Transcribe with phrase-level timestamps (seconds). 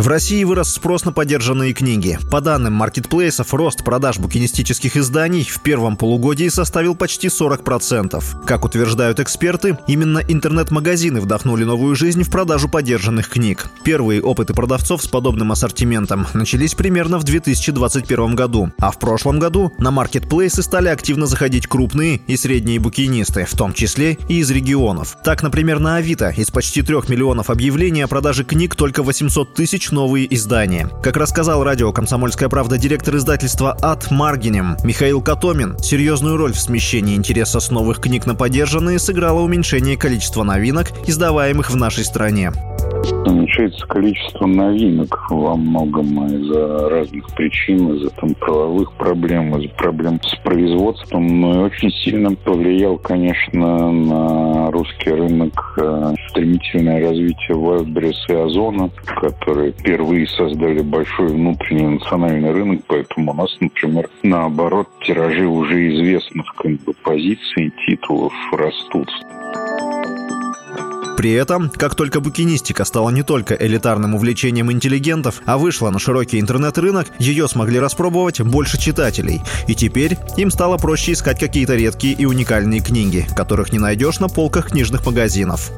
[0.00, 2.18] В России вырос спрос на поддержанные книги.
[2.30, 8.24] По данным маркетплейсов, рост продаж букинистических изданий в первом полугодии составил почти 40%.
[8.46, 13.68] Как утверждают эксперты, именно интернет-магазины вдохнули новую жизнь в продажу поддержанных книг.
[13.84, 19.74] Первые опыты продавцов с подобным ассортиментом начались примерно в 2021 году, а в прошлом году
[19.76, 25.18] на маркетплейсы стали активно заходить крупные и средние букинисты, в том числе и из регионов.
[25.22, 29.89] Так, например, на Авито из почти 3 миллионов объявлений о продаже книг только 800 тысяч
[29.92, 30.88] новые издания.
[31.02, 37.16] Как рассказал радио «Комсомольская правда» директор издательства «От Маргинем» Михаил Котомин, серьезную роль в смещении
[37.16, 42.52] интереса с новых книг на поддержанные сыграло уменьшение количества новинок, издаваемых в нашей стране.
[43.24, 50.34] Уменьшается количество новинок во многом из-за разных причин, из-за там, правовых проблем, из-за проблем с
[50.42, 51.40] производством.
[51.40, 58.90] Но и очень сильно повлиял, конечно, на русский рынок э, стремительное развитие Wildberries и Озона,
[59.04, 66.46] которые впервые создали большой внутренний национальный рынок, поэтому у нас, например, наоборот, тиражи уже известных
[66.56, 69.10] как бы, позиций, титулов растут.
[71.20, 76.40] При этом, как только букинистика стала не только элитарным увлечением интеллигентов, а вышла на широкий
[76.40, 79.42] интернет-рынок, ее смогли распробовать больше читателей.
[79.66, 84.30] И теперь им стало проще искать какие-то редкие и уникальные книги, которых не найдешь на
[84.30, 85.70] полках книжных магазинов.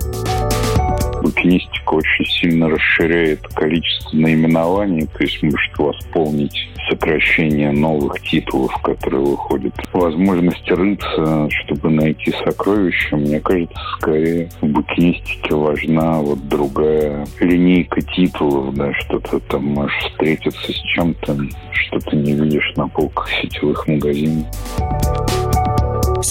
[1.23, 9.73] Букинистика очень сильно расширяет количество наименований, то есть может восполнить сокращение новых титулов, которые выходят.
[9.93, 18.75] Возможность рыться, чтобы найти сокровища, мне кажется, скорее в букинистике важна вот другая линейка титулов,
[18.75, 21.37] да, что-то там можешь встретиться с чем-то,
[21.71, 24.47] что ты не видишь на полках сетевых магазинов.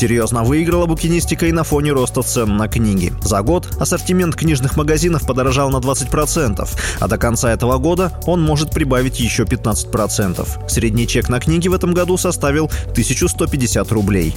[0.02, 3.14] Серьезно выиграла букинистика и на фоне роста цен на книги.
[3.22, 6.68] За год ассортимент книжных магазинов подорожал на 20%,
[7.00, 10.68] а до конца этого года он может прибавить еще 15%.
[10.68, 14.36] Средний чек на книги в этом году составил 1150 рублей.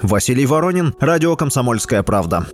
[0.00, 2.46] Василий Воронин, Радио «Комсомольская правда».